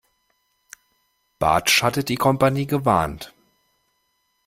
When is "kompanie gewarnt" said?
2.15-3.35